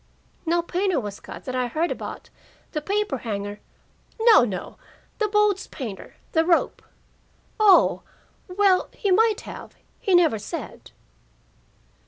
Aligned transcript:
"No 0.47 0.63
painter 0.63 0.99
was 0.99 1.19
cut 1.19 1.45
that 1.45 1.53
I 1.53 1.67
heard 1.67 1.91
about 1.91 2.31
The 2.71 2.81
paper 2.81 3.19
hanger" 3.19 3.59
"No, 4.31 4.43
no. 4.43 4.79
The 5.19 5.27
boat's 5.27 5.67
painter 5.67 6.15
the 6.31 6.43
rope." 6.43 6.81
"Oh! 7.59 8.01
Well, 8.47 8.89
he 8.93 9.11
might 9.11 9.41
have. 9.41 9.75
He 9.99 10.15
never 10.15 10.39
said." 10.39 10.89